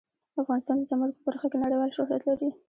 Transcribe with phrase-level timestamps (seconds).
[0.41, 2.49] افغانستان د زمرد په برخه کې نړیوال شهرت لري.